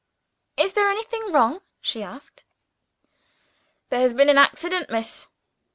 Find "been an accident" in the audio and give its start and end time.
4.15-4.89